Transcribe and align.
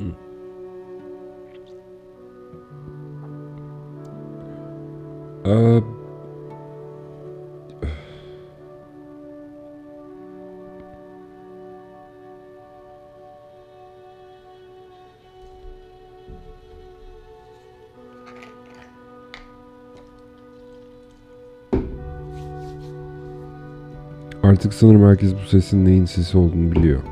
mm. 0.00 0.14
Uh 5.44 6.01
Artık 24.42 24.74
sanırım 24.74 25.02
herkes 25.02 25.34
bu 25.34 25.48
sesin 25.48 25.84
neyin 25.84 26.04
sesi 26.04 26.38
olduğunu 26.38 26.72
biliyor. 26.72 27.02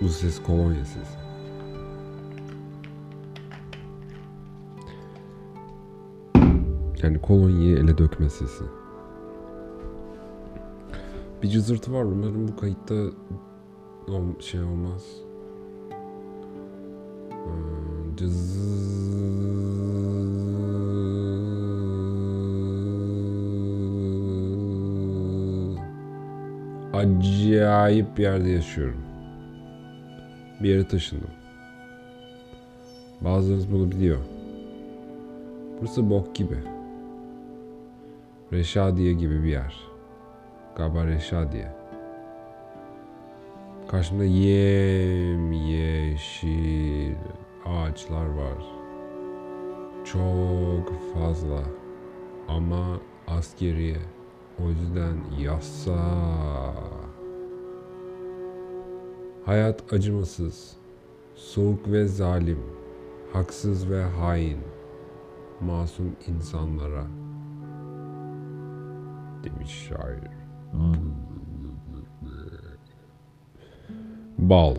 Bu 0.00 0.08
ses 0.08 0.42
kolonya 0.42 0.84
sesi. 0.84 1.16
Yani 7.02 7.20
kolonyayı 7.20 7.76
ele 7.76 7.98
dökme 7.98 8.30
sesi. 8.30 8.64
Bir 11.42 11.48
cızırtı 11.48 11.92
var. 11.92 12.04
Umarım 12.04 12.48
bu 12.48 12.56
kayıtta 12.56 12.94
şey 14.40 14.62
olmaz. 14.62 15.02
Ee, 17.32 18.16
Cız... 18.16 18.56
Acayip 26.96 28.18
bir 28.18 28.22
yerde 28.22 28.48
yaşıyorum. 28.48 29.02
Bir 30.62 30.68
yere 30.68 30.88
taşındım. 30.88 31.30
Bazılarınız 33.20 33.72
bunu 33.72 33.90
biliyor. 33.90 34.18
Burası 35.80 36.10
bok 36.10 36.34
gibi. 36.34 36.58
Reşadiye 38.52 39.12
gibi 39.12 39.44
bir 39.44 39.48
yer. 39.48 39.74
Galiba 40.76 41.06
Reşadiye. 41.06 41.72
Karşımda 43.88 44.24
yem 44.24 45.52
yeşil 45.52 47.16
ağaçlar 47.66 48.26
var. 48.26 48.64
Çok 50.04 51.14
fazla. 51.14 51.62
Ama 52.48 53.00
askeriye. 53.26 53.96
O 54.64 54.68
yüzden 54.68 55.40
yasa. 55.40 55.96
Hayat 59.44 59.92
acımasız. 59.92 60.76
Soğuk 61.34 61.92
ve 61.92 62.06
zalim. 62.06 62.58
Haksız 63.32 63.90
ve 63.90 64.02
hain. 64.02 64.58
Masum 65.60 66.16
insanlara. 66.28 67.04
Demiş 69.44 69.88
şair. 69.88 70.30
Bal. 74.38 74.74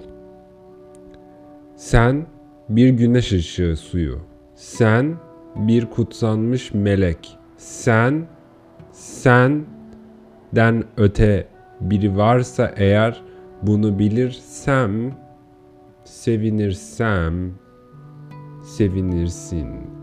Sen 1.76 2.28
bir 2.70 2.90
güneş 2.90 3.32
ışığı 3.32 3.76
suyu. 3.78 4.20
Sen 4.56 5.16
bir 5.56 5.90
kutsanmış 5.90 6.74
melek. 6.74 7.38
Sen 7.58 8.28
senden 8.98 10.84
öte 10.98 11.48
biri 11.82 12.18
varsa 12.18 12.74
eğer 12.76 13.22
bunu 13.62 14.00
bilirsem 14.00 15.14
sevinirsem 16.04 17.54
sevinirsin 18.64 19.97